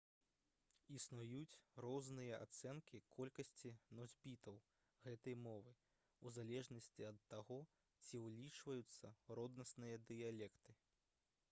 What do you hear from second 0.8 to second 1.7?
існуюць